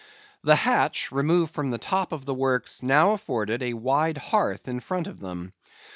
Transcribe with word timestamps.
The 0.43 0.55
hatch, 0.55 1.11
removed 1.11 1.53
from 1.53 1.69
the 1.69 1.77
top 1.77 2.11
of 2.11 2.25
the 2.25 2.33
works, 2.33 2.81
now 2.81 3.11
afforded 3.11 3.61
a 3.61 3.73
wide 3.75 4.17
hearth 4.17 4.67
in 4.67 4.79
front 4.79 5.05
of 5.05 5.19
them. 5.19 5.53